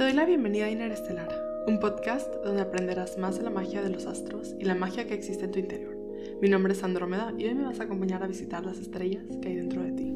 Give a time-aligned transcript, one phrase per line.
[0.00, 1.28] Te doy la bienvenida a Interestelar,
[1.66, 5.12] un podcast donde aprenderás más de la magia de los astros y la magia que
[5.12, 5.94] existe en tu interior.
[6.40, 9.48] Mi nombre es Andrómeda y hoy me vas a acompañar a visitar las estrellas que
[9.48, 10.10] hay dentro de ti.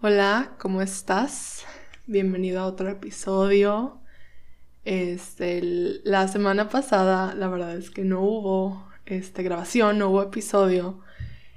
[0.00, 1.66] Hola, ¿cómo estás?
[2.06, 4.00] Bienvenido a otro episodio.
[4.84, 5.60] Este,
[6.04, 11.00] la semana pasada, la verdad es que no hubo este, grabación, no hubo episodio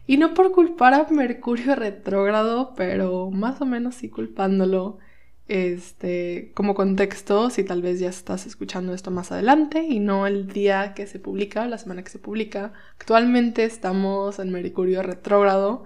[0.08, 5.00] y no por culpar a Mercurio retrógrado, pero más o menos sí culpándolo.
[5.48, 10.48] Este, como contexto, si tal vez ya estás escuchando esto más adelante y no el
[10.48, 12.74] día que se publica, la semana que se publica.
[13.00, 15.84] Actualmente estamos en Mercurio retrógrado.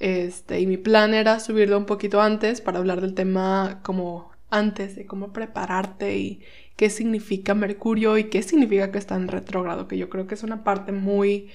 [0.00, 4.96] Este, y mi plan era subirlo un poquito antes para hablar del tema como antes
[4.96, 6.40] de cómo prepararte y
[6.76, 10.42] qué significa Mercurio y qué significa que está en retrógrado, que yo creo que es
[10.42, 11.50] una parte muy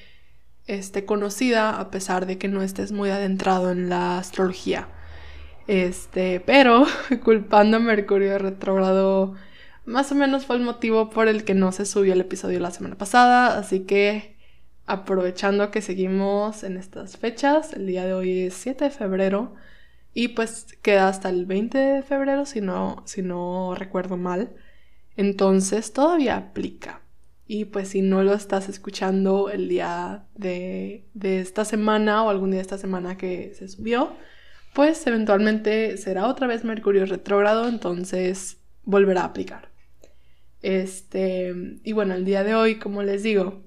[0.68, 4.88] este, conocida a pesar de que no estés muy adentrado en la astrología.
[5.68, 6.86] Este, pero
[7.24, 9.36] culpando a Mercurio retrógrado
[9.86, 12.72] más o menos fue el motivo por el que no se subió el episodio la
[12.72, 14.38] semana pasada, así que
[14.86, 19.56] aprovechando que seguimos en estas fechas, el día de hoy es 7 de febrero
[20.14, 24.56] y pues queda hasta el 20 de febrero si no, si no recuerdo mal,
[25.18, 27.03] entonces todavía aplica.
[27.54, 32.58] Y pues si no lo estás escuchando el día de, esta semana o algún día
[32.58, 34.12] de esta semana que se subió,
[34.74, 39.70] pues eventualmente será otra vez Mercurio retrógrado, entonces volverá a aplicar.
[40.64, 43.62] Este, y bueno, el día de hoy, como les digo,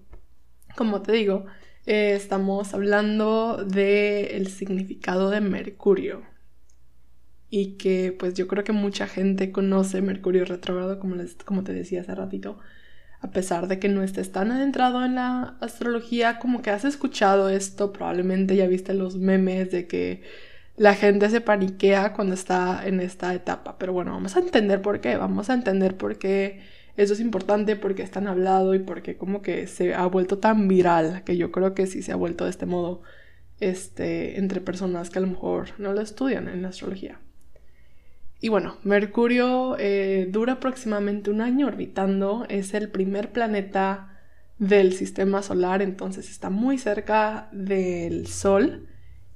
[0.76, 1.46] como te digo,
[1.86, 6.24] eh, estamos hablando del significado de Mercurio.
[7.50, 11.72] Y que pues yo creo que mucha gente conoce Mercurio retrógrado, como, les, como te
[11.72, 12.58] decía hace ratito
[13.20, 17.48] a pesar de que no estés tan adentrado en la astrología, como que has escuchado
[17.48, 20.22] esto, probablemente ya viste los memes de que
[20.76, 23.78] la gente se paniquea cuando está en esta etapa.
[23.78, 26.60] Pero bueno, vamos a entender por qué, vamos a entender por qué
[26.96, 30.06] eso es importante, por qué es tan hablado y por qué como que se ha
[30.06, 33.02] vuelto tan viral, que yo creo que sí se ha vuelto de este modo
[33.60, 37.20] este, entre personas que a lo mejor no lo estudian en la astrología.
[38.40, 44.20] Y bueno, Mercurio eh, dura aproximadamente un año orbitando, es el primer planeta
[44.58, 48.88] del sistema solar, entonces está muy cerca del Sol.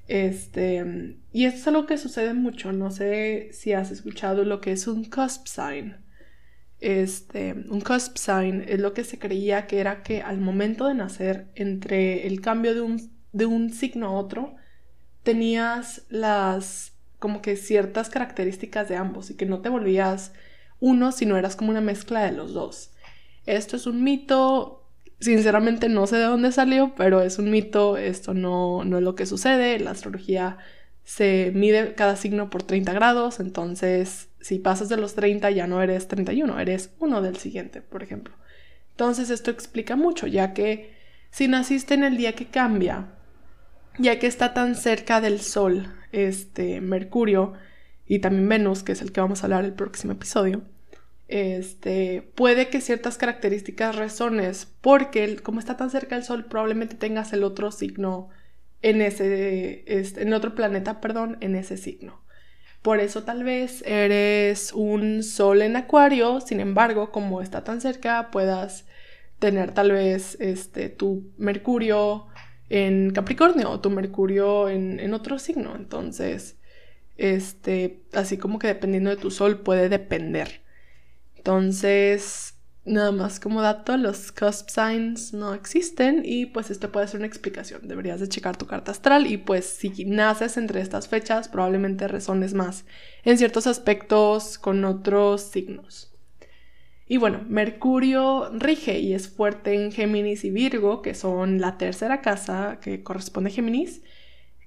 [0.06, 4.72] Este, y esto es algo que sucede mucho, no sé si has escuchado lo que
[4.72, 5.96] es un cusp sign.
[6.80, 10.94] Este, un cusp sign es lo que se creía que era que al momento de
[10.94, 14.56] nacer, entre el cambio de un, de un signo a otro,
[15.22, 16.89] tenías las
[17.20, 20.32] como que ciertas características de ambos y que no te volvías
[20.80, 22.90] uno, sino eras como una mezcla de los dos.
[23.46, 24.88] Esto es un mito,
[25.20, 29.14] sinceramente no sé de dónde salió, pero es un mito, esto no, no es lo
[29.14, 30.58] que sucede, la astrología
[31.04, 35.82] se mide cada signo por 30 grados, entonces si pasas de los 30 ya no
[35.82, 38.34] eres 31, eres uno del siguiente, por ejemplo.
[38.92, 40.94] Entonces esto explica mucho, ya que
[41.30, 43.08] si naciste en el día que cambia,
[43.98, 47.54] ya que está tan cerca del Sol, este, Mercurio
[48.06, 50.62] y también Venus, que es el que vamos a hablar el próximo episodio,
[51.28, 57.32] este, puede que ciertas características resones, porque como está tan cerca del Sol, probablemente tengas
[57.32, 58.30] el otro signo
[58.82, 62.20] en ese, este, en otro planeta, perdón, en ese signo.
[62.82, 68.30] Por eso tal vez eres un Sol en Acuario, sin embargo, como está tan cerca,
[68.32, 68.86] puedas
[69.38, 72.26] tener tal vez este, tu Mercurio
[72.70, 75.74] en Capricornio o tu Mercurio en, otro signo.
[75.76, 76.56] Entonces,
[77.18, 80.62] este, así como que dependiendo de tu sol puede depender.
[81.36, 82.54] Entonces,
[82.84, 87.26] nada más como dato, los cusp signs no existen y pues esto puede ser una
[87.26, 87.88] explicación.
[87.88, 92.54] Deberías de checar tu carta astral y pues si naces entre estas fechas probablemente resones
[92.54, 92.84] más
[93.24, 96.09] en ciertos aspectos con otros signos.
[97.10, 102.20] Y bueno, Mercurio rige y es fuerte en Géminis y Virgo, que son la tercera
[102.20, 104.02] casa que corresponde a Géminis,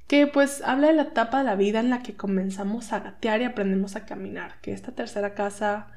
[0.07, 3.39] que pues habla de la etapa de la vida en la que comenzamos a gatear
[3.39, 5.87] y aprendemos a caminar, que esta tercera casa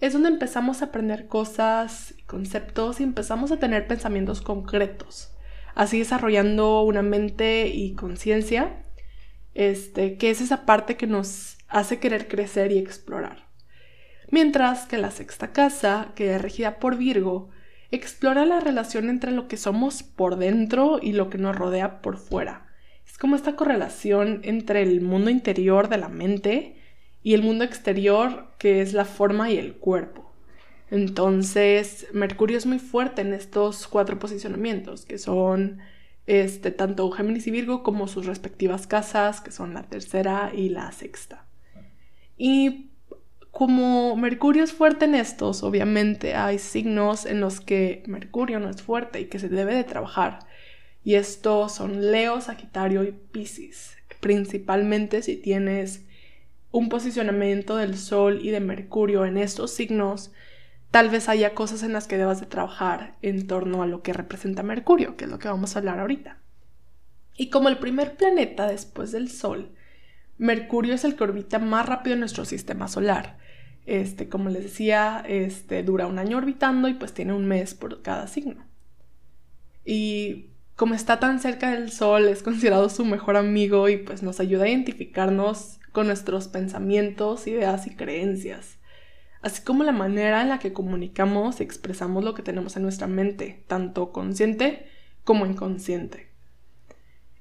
[0.00, 5.34] es donde empezamos a aprender cosas, conceptos y empezamos a tener pensamientos concretos,
[5.74, 8.84] así desarrollando una mente y conciencia,
[9.54, 13.45] este, que es esa parte que nos hace querer crecer y explorar
[14.30, 17.50] mientras que la sexta casa, que es regida por Virgo,
[17.90, 22.18] explora la relación entre lo que somos por dentro y lo que nos rodea por
[22.18, 22.66] fuera.
[23.06, 26.76] Es como esta correlación entre el mundo interior de la mente
[27.22, 30.32] y el mundo exterior, que es la forma y el cuerpo.
[30.90, 35.80] Entonces, Mercurio es muy fuerte en estos cuatro posicionamientos, que son
[36.26, 40.92] este, tanto Géminis y Virgo como sus respectivas casas, que son la tercera y la
[40.92, 41.46] sexta.
[42.36, 42.85] Y
[43.56, 48.82] como Mercurio es fuerte en estos, obviamente hay signos en los que Mercurio no es
[48.82, 50.40] fuerte y que se debe de trabajar.
[51.02, 53.96] Y estos son Leo, Sagitario y Piscis.
[54.20, 56.04] Principalmente si tienes
[56.70, 60.32] un posicionamiento del Sol y de Mercurio en estos signos,
[60.90, 64.12] tal vez haya cosas en las que debas de trabajar en torno a lo que
[64.12, 66.36] representa Mercurio, que es lo que vamos a hablar ahorita.
[67.34, 69.70] Y como el primer planeta después del Sol,
[70.36, 73.45] Mercurio es el que orbita más rápido en nuestro sistema solar.
[73.86, 78.02] Este, como les decía, este, dura un año orbitando y pues tiene un mes por
[78.02, 78.66] cada signo.
[79.84, 84.40] Y como está tan cerca del Sol, es considerado su mejor amigo y pues nos
[84.40, 88.76] ayuda a identificarnos con nuestros pensamientos, ideas y creencias,
[89.40, 93.06] así como la manera en la que comunicamos y expresamos lo que tenemos en nuestra
[93.06, 94.88] mente, tanto consciente
[95.24, 96.25] como inconsciente.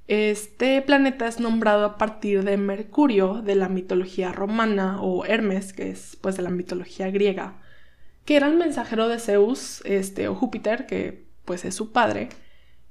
[0.08, 5.90] Este planeta es nombrado a partir de Mercurio de la mitología romana o Hermes, que
[5.90, 7.56] es pues de la mitología griega,
[8.24, 12.30] que era el mensajero de Zeus, este o Júpiter, que pues es su padre.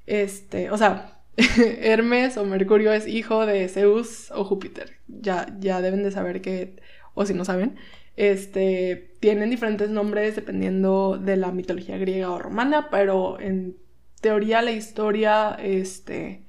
[0.07, 4.99] Este, o sea, Hermes o Mercurio es hijo de Zeus o Júpiter.
[5.09, 6.77] Ya ya deben de saber que
[7.15, 7.77] o si no saben,
[8.17, 13.77] este tienen diferentes nombres dependiendo de la mitología griega o romana, pero en
[14.21, 16.44] teoría la historia este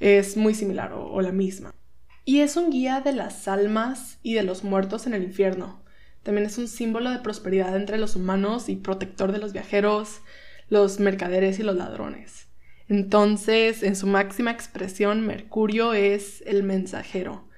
[0.00, 1.74] es muy similar o, la misma.
[2.24, 5.82] Y es un guía de las almas y de los muertos en el infierno.
[6.22, 10.20] También es un símbolo de prosperidad entre los humanos y protector de los viajeros,
[10.68, 12.48] los mercaderes y los ladrones.
[12.88, 17.48] Entonces, en su máxima expresión, Mercurio es el mensajero.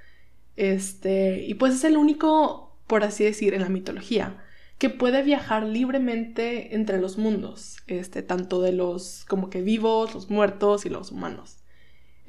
[0.56, 4.42] Este, y pues es el único, por así decir, en la mitología,
[4.78, 10.30] que puede viajar libremente entre los mundos, este, tanto de los como que vivos, los
[10.30, 11.59] muertos y los humanos.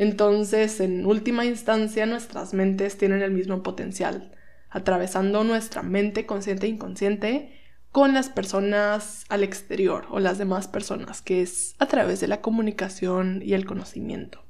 [0.01, 4.31] Entonces, en última instancia, nuestras mentes tienen el mismo potencial,
[4.71, 7.51] atravesando nuestra mente consciente e inconsciente
[7.91, 12.41] con las personas al exterior o las demás personas, que es a través de la
[12.41, 14.43] comunicación y el conocimiento.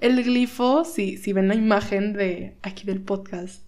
[0.00, 3.64] El glifo, si, si ven la imagen de aquí del podcast,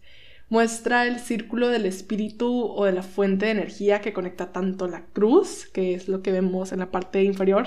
[0.49, 5.05] muestra el círculo del espíritu o de la fuente de energía que conecta tanto la
[5.13, 7.67] cruz, que es lo que vemos en la parte inferior,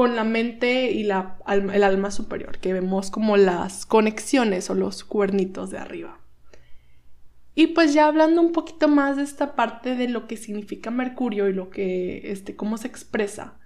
[0.00, 5.04] con la mente y la, el alma superior, que vemos como las conexiones o los
[5.04, 6.18] cuernitos de arriba.
[7.54, 11.50] Y pues ya hablando un poquito más de esta parte de lo que significa Mercurio
[11.50, 13.58] y lo que, este, cómo se expresa,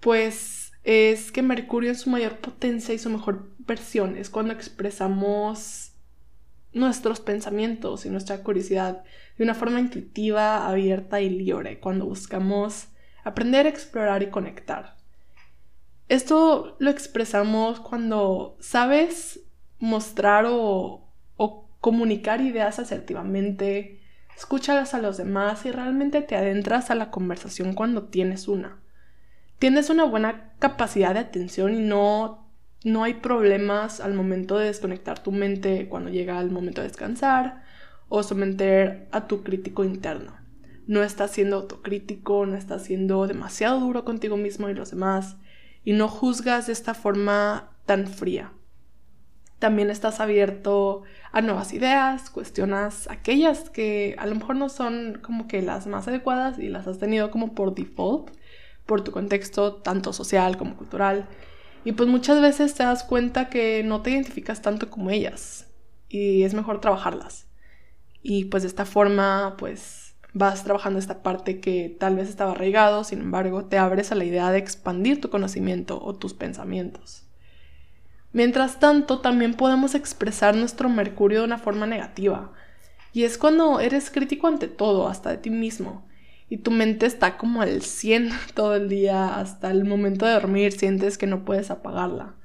[0.00, 5.92] pues es que Mercurio en su mayor potencia y su mejor versión es cuando expresamos
[6.72, 9.04] nuestros pensamientos y nuestra curiosidad
[9.36, 12.88] de una forma intuitiva, abierta y libre, cuando buscamos
[13.22, 14.97] aprender, explorar y conectar.
[16.08, 19.40] Esto lo expresamos cuando sabes
[19.78, 21.04] mostrar o,
[21.80, 24.00] comunicar ideas asertivamente,
[24.36, 28.80] escuchas a los demás y realmente te adentras a la conversación cuando tienes una.
[29.60, 32.50] Tienes una buena capacidad de atención y no,
[32.82, 37.62] no hay problemas al momento de desconectar tu mente cuando llega el momento de descansar
[38.08, 40.36] o someter a tu crítico interno.
[40.88, 45.36] No estás siendo autocrítico, no estás siendo demasiado duro contigo mismo y los demás
[45.84, 48.52] y no juzgas de esta forma tan fría.
[49.58, 51.02] También estás abierto
[51.32, 56.06] a nuevas ideas, cuestionas aquellas que a lo mejor no son como que las más
[56.06, 58.30] adecuadas y las has tenido como por default,
[58.86, 61.28] por tu contexto tanto social como cultural.
[61.84, 65.66] Y pues muchas veces te das cuenta que no te identificas tanto como ellas
[66.08, 67.48] y es mejor trabajarlas.
[68.22, 73.02] Y pues de esta forma pues vas trabajando esta parte que tal vez estaba arraigado,
[73.02, 77.24] sin embargo, te abres a la idea de expandir tu conocimiento o tus pensamientos.
[78.32, 82.52] Mientras tanto, también podemos expresar nuestro Mercurio de una forma negativa,
[83.12, 86.06] y es cuando eres crítico ante todo, hasta de ti mismo,
[86.48, 90.72] y tu mente está como al 100 todo el día, hasta el momento de dormir
[90.72, 92.36] sientes que no puedes apagarla.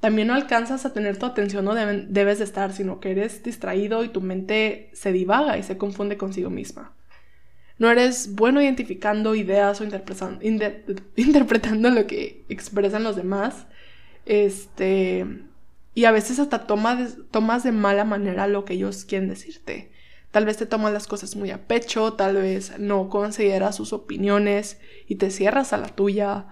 [0.00, 4.02] También no alcanzas a tener tu atención donde debes de estar, sino que eres distraído
[4.02, 6.94] y tu mente se divaga y se confunde consigo misma
[7.80, 9.84] no eres bueno identificando ideas o
[11.16, 13.66] interpretando lo que expresan los demás.
[14.26, 15.26] Este,
[15.94, 19.90] y a veces hasta tomas de mala manera lo que ellos quieren decirte.
[20.30, 24.78] Tal vez te tomas las cosas muy a pecho, tal vez no consideras sus opiniones
[25.08, 26.48] y te cierras a la tuya.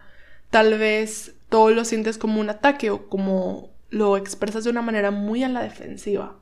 [0.49, 5.11] Tal vez todo lo sientes como un ataque o como lo expresas de una manera
[5.11, 6.38] muy a la defensiva.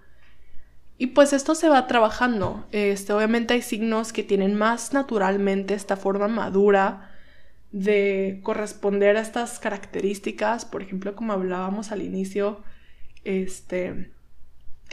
[0.99, 2.67] Y pues esto se va trabajando.
[2.73, 7.11] Este, obviamente hay signos que tienen más naturalmente esta forma madura
[7.73, 12.63] de corresponder a estas características, por ejemplo, como hablábamos al inicio,
[13.25, 14.11] este,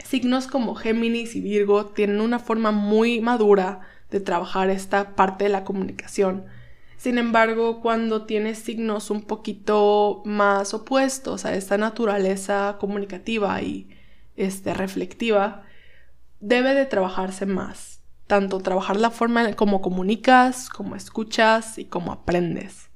[0.04, 3.80] signos como Géminis y Virgo tienen una forma muy madura
[4.10, 6.44] de trabajar esta parte de la comunicación.
[6.98, 13.88] Sin embargo, cuando tienes signos un poquito más opuestos a esta naturaleza comunicativa y
[14.36, 15.64] este, reflectiva,
[16.44, 18.02] debe de trabajarse más.
[18.26, 22.90] Tanto trabajar la forma en cómo comunicas, cómo escuchas y cómo aprendes.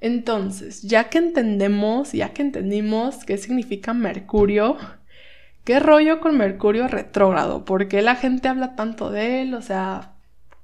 [0.00, 4.78] Entonces, ya que entendemos, ya que entendimos qué significa Mercurio,
[5.64, 7.66] ¿qué rollo con Mercurio retrógrado?
[7.66, 9.54] ¿Por qué la gente habla tanto de él?
[9.54, 10.14] O sea,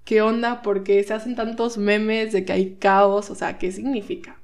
[0.04, 0.62] ¿qué onda?
[0.62, 3.30] ¿Por qué se hacen tantos memes de que hay caos?
[3.30, 4.38] O sea, ¿qué significa?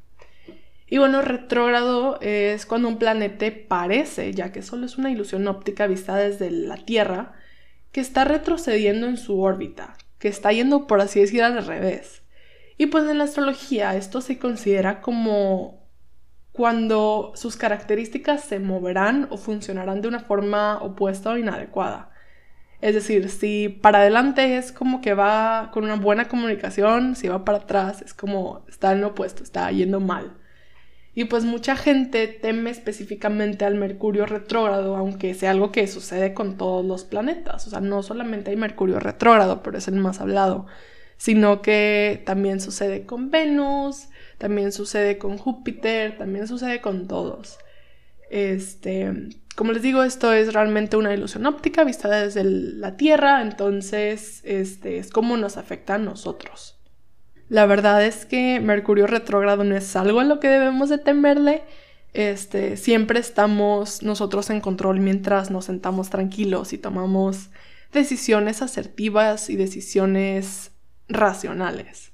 [0.93, 5.87] Y bueno, retrógrado es cuando un planeta parece, ya que solo es una ilusión óptica
[5.87, 7.33] vista desde la Tierra,
[7.93, 12.25] que está retrocediendo en su órbita, que está yendo, por así decir, al revés.
[12.77, 15.89] Y pues en la astrología esto se considera como
[16.53, 22.11] cuando sus características se moverán o funcionarán de una forma opuesta o inadecuada.
[22.83, 27.47] Es decir, si para adelante es como que va con una buena comunicación, si va
[27.47, 30.37] para atrás es como está en lo opuesto, está yendo mal.
[31.15, 36.57] Y pues mucha gente teme específicamente al Mercurio retrógrado, aunque sea algo que sucede con
[36.57, 37.67] todos los planetas.
[37.67, 40.67] O sea, no solamente hay Mercurio retrógrado, pero es el más hablado
[41.23, 47.59] sino que también sucede con Venus, también sucede con Júpiter, también sucede con todos.
[48.29, 54.41] Este, como les digo, esto es realmente una ilusión óptica vista desde la Tierra, entonces
[54.43, 56.82] este, es como nos afecta a nosotros.
[57.53, 61.65] La verdad es que Mercurio retrógrado no es algo a lo que debemos de temerle.
[62.15, 67.51] Este, siempre estamos nosotros en control mientras nos sentamos tranquilos y tomamos
[67.93, 70.71] decisiones asertivas y decisiones
[71.09, 72.13] racionales.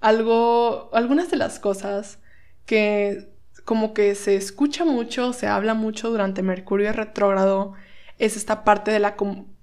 [0.00, 2.18] Algo, algunas de las cosas
[2.64, 3.28] que
[3.66, 7.74] como que se escucha mucho, se habla mucho durante Mercurio retrógrado,
[8.16, 9.16] es esta parte de la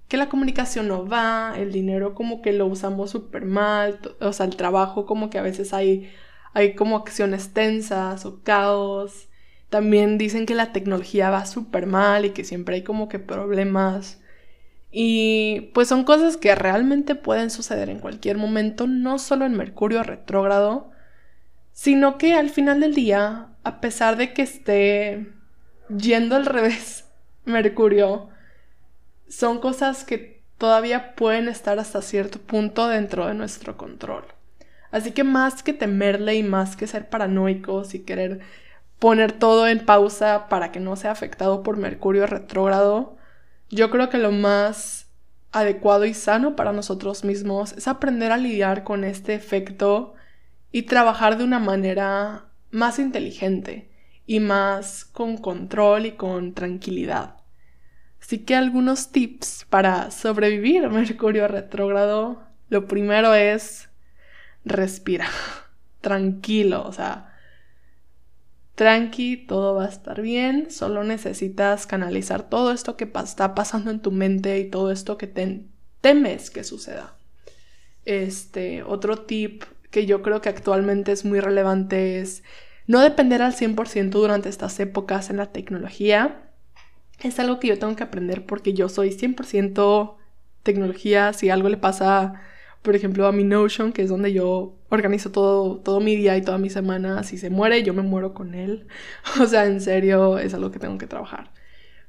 [0.08, 4.46] que la comunicación no va, el dinero como que lo usamos súper mal, o sea,
[4.46, 6.10] el trabajo como que a veces hay,
[6.52, 9.28] hay como acciones tensas o caos.
[9.70, 14.20] También dicen que la tecnología va súper mal y que siempre hay como que problemas
[14.96, 20.04] y pues son cosas que realmente pueden suceder en cualquier momento, no solo en Mercurio
[20.04, 20.92] retrógrado,
[21.72, 25.32] sino que al final del día, a pesar de que esté
[25.88, 27.06] yendo al revés
[27.44, 28.28] Mercurio,
[29.36, 34.24] son cosas que todavía pueden estar hasta cierto punto dentro de nuestro control.
[34.92, 38.40] Así que más que temerle y más que ser paranoicos y querer
[39.00, 43.16] poner todo en pausa para que no sea afectado por Mercurio retrógrado,
[43.70, 45.08] yo creo que lo más
[45.50, 50.14] adecuado y sano para nosotros mismos es aprender a lidiar con este efecto
[50.70, 53.90] y trabajar de una manera más inteligente
[54.26, 57.43] y más con control y con tranquilidad.
[58.24, 62.42] Así que algunos tips para sobrevivir a Mercurio retrógrado.
[62.70, 63.90] Lo primero es
[64.64, 65.28] respira,
[66.00, 67.34] tranquilo, o sea,
[68.76, 74.00] tranqui, todo va a estar bien, solo necesitas canalizar todo esto que está pasando en
[74.00, 75.26] tu mente y todo esto que
[76.00, 77.18] temes que suceda.
[78.06, 82.42] Este, otro tip que yo creo que actualmente es muy relevante es
[82.86, 86.43] no depender al 100% durante estas épocas en la tecnología.
[87.20, 90.16] Es algo que yo tengo que aprender porque yo soy 100%
[90.62, 91.32] tecnología.
[91.32, 92.40] Si algo le pasa
[92.84, 96.42] por ejemplo, a mi Notion, que es donde yo organizo todo, todo mi día y
[96.42, 97.22] toda mi semana.
[97.22, 98.86] Si se muere, yo me muero con él.
[99.40, 101.50] O sea, en serio, es algo que tengo que trabajar.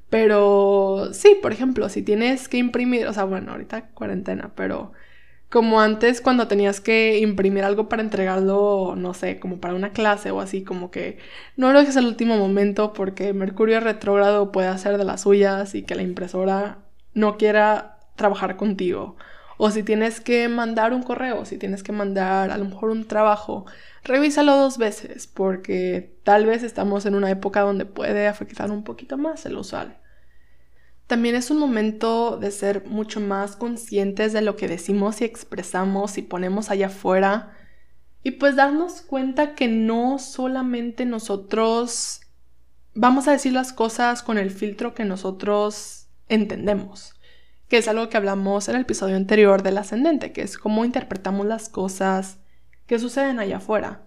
[0.10, 4.94] Pero sí, por ejemplo, si tienes que imprimir, o sea, bueno, ahorita cuarentena, pero
[5.56, 10.30] como antes cuando tenías que imprimir algo para entregarlo, no sé, como para una clase
[10.32, 11.18] o así, como que
[11.56, 15.84] no lo dejes al último momento porque Mercurio retrógrado puede hacer de las suyas y
[15.84, 16.80] que la impresora
[17.14, 19.16] no quiera trabajar contigo
[19.58, 23.08] o si tienes que mandar un correo, si tienes que mandar a lo mejor un
[23.08, 23.66] trabajo,
[24.04, 29.18] revísalo dos veces porque tal vez estamos en una época donde puede afectar un poquito
[29.18, 30.00] más el usual.
[31.08, 36.18] También es un momento de ser mucho más conscientes de lo que decimos y expresamos
[36.18, 37.54] y ponemos allá afuera
[38.24, 42.22] y pues darnos cuenta que no solamente nosotros
[42.96, 47.16] vamos a decir las cosas con el filtro que nosotros entendemos
[47.68, 51.46] que es algo que hablamos en el episodio anterior del ascendente, que es cómo interpretamos
[51.46, 52.38] las cosas
[52.86, 54.06] que suceden allá afuera.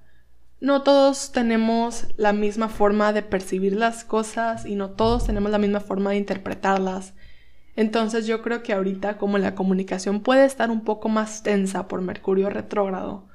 [0.60, 5.58] No todos tenemos la misma forma de percibir las cosas y no todos tenemos la
[5.58, 7.14] misma forma de interpretarlas.
[7.76, 12.00] Entonces yo creo que ahorita como la comunicación puede estar un poco más tensa por
[12.00, 13.28] Mercurio retrógrado,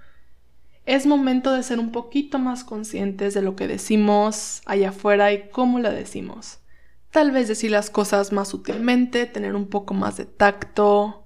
[0.85, 5.49] es momento de ser un poquito más conscientes de lo que decimos allá afuera y
[5.49, 6.59] cómo lo decimos.
[7.09, 11.22] Tal vez decir las cosas más sutilmente, tener un poco más de tacto,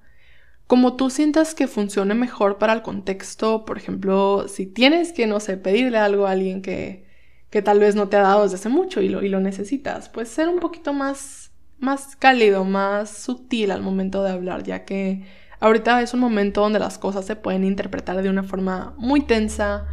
[0.68, 5.40] como tú sientas que funcione mejor para el contexto, por ejemplo, si tienes que, no
[5.40, 7.08] sé, pedirle algo a alguien que,
[7.50, 10.10] que tal vez no te ha dado desde hace mucho y lo, y lo necesitas,
[10.10, 15.26] pues ser un poquito más, más cálido, más sutil al momento de hablar, ya que
[15.62, 19.88] ahorita es un momento donde las cosas se pueden interpretar de una forma muy tensa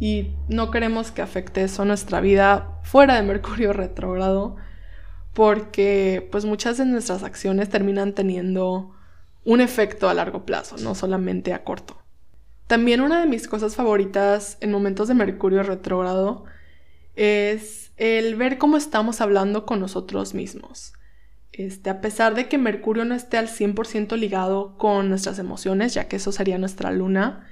[0.00, 4.56] y no queremos que afecte eso a nuestra vida fuera de Mercurio retrógrado,
[5.34, 8.93] porque pues muchas de nuestras acciones terminan teniendo
[9.44, 11.98] un efecto a largo plazo, no solamente a corto.
[12.66, 16.44] También una de mis cosas favoritas en momentos de Mercurio retrógrado
[17.14, 20.94] es el ver cómo estamos hablando con nosotros mismos.
[21.52, 26.08] Este, a pesar de que Mercurio no esté al 100% ligado con nuestras emociones, ya
[26.08, 27.46] que eso sería nuestra luna,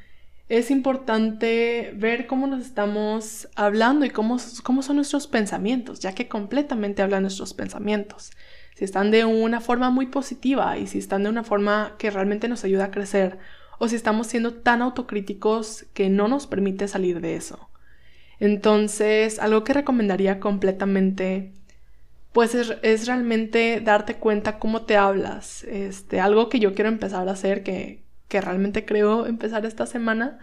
[0.48, 6.28] es importante ver cómo nos estamos hablando y cómo, cómo son nuestros pensamientos, ya que
[6.28, 8.32] completamente hablan nuestros pensamientos
[8.74, 12.48] si están de una forma muy positiva y si están de una forma que realmente
[12.48, 13.38] nos ayuda a crecer
[13.78, 17.68] o si estamos siendo tan autocríticos que no nos permite salir de eso.
[18.38, 21.52] Entonces, algo que recomendaría completamente,
[22.32, 25.64] pues es, realmente darte cuenta cómo te hablas.
[25.64, 30.38] Este, algo que yo quiero empezar a hacer, que, que realmente creo empezar esta semana,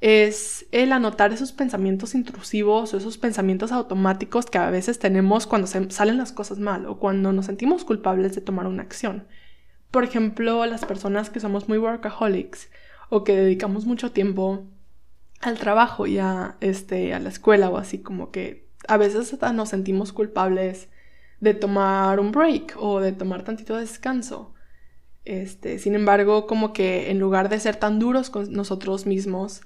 [0.00, 5.66] es el anotar esos pensamientos intrusivos o esos pensamientos automáticos que a veces tenemos cuando
[5.66, 9.26] se salen las cosas mal o cuando nos sentimos culpables de tomar una acción.
[9.90, 12.70] Por ejemplo, las personas que somos muy workaholics
[13.10, 14.64] o que dedicamos mucho tiempo
[15.40, 19.68] al trabajo y a, este, a la escuela o así como que a veces nos
[19.68, 20.88] sentimos culpables
[21.40, 24.54] de tomar un break o de tomar tantito descanso.
[25.24, 29.62] Este, sin embargo, como que en lugar de ser tan duros con nosotros mismos,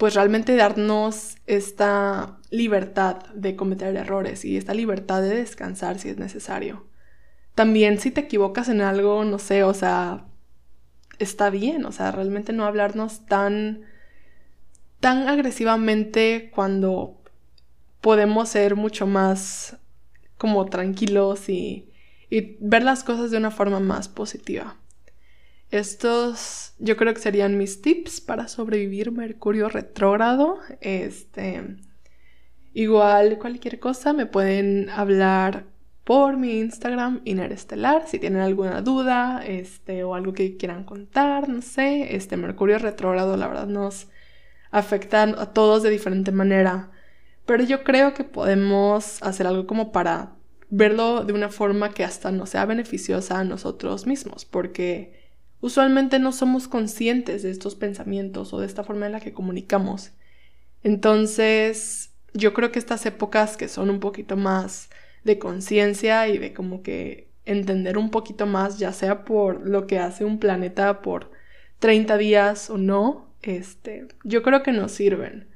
[0.00, 6.16] pues realmente darnos esta libertad de cometer errores y esta libertad de descansar si es
[6.16, 6.86] necesario.
[7.54, 10.24] También si te equivocas en algo, no sé, o sea,
[11.18, 13.82] está bien, o sea, realmente no hablarnos tan
[15.00, 17.20] tan agresivamente cuando
[18.00, 19.76] podemos ser mucho más
[20.38, 21.90] como tranquilos y,
[22.30, 24.78] y ver las cosas de una forma más positiva.
[25.70, 30.58] Estos yo creo que serían mis tips para sobrevivir Mercurio retrógrado.
[30.80, 31.76] Este,
[32.72, 35.66] igual cualquier cosa me pueden hablar
[36.04, 41.62] por mi Instagram Inerestelar si tienen alguna duda, este o algo que quieran contar, no
[41.62, 44.08] sé, este Mercurio retrógrado la verdad nos
[44.72, 46.90] afecta a todos de diferente manera,
[47.46, 50.32] pero yo creo que podemos hacer algo como para
[50.68, 55.19] verlo de una forma que hasta nos sea beneficiosa a nosotros mismos, porque
[55.60, 60.12] Usualmente no somos conscientes de estos pensamientos o de esta forma en la que comunicamos.
[60.82, 64.88] Entonces, yo creo que estas épocas que son un poquito más
[65.24, 69.98] de conciencia y de como que entender un poquito más, ya sea por lo que
[69.98, 71.30] hace un planeta por
[71.78, 75.48] 30 días o no, este, yo creo que nos sirven.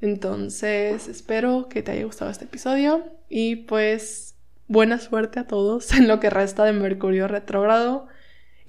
[0.00, 4.34] Entonces, espero que te haya gustado este episodio y pues
[4.66, 8.08] buena suerte a todos en lo que resta de Mercurio retrógrado.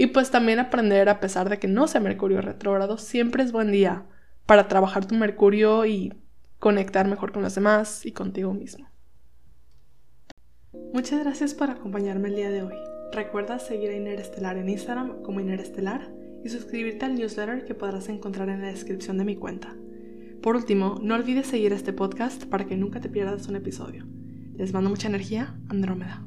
[0.01, 3.71] Y pues también aprender, a pesar de que no sea Mercurio retrógrado, siempre es buen
[3.71, 4.07] día
[4.47, 6.11] para trabajar tu Mercurio y
[6.57, 8.89] conectar mejor con los demás y contigo mismo.
[10.91, 12.73] Muchas gracias por acompañarme el día de hoy.
[13.13, 16.11] Recuerda seguir a Inerestelar en Instagram como Inerestelar
[16.43, 19.75] y suscribirte al newsletter que podrás encontrar en la descripción de mi cuenta.
[20.41, 24.07] Por último, no olvides seguir este podcast para que nunca te pierdas un episodio.
[24.55, 26.25] Les mando mucha energía, Andrómeda.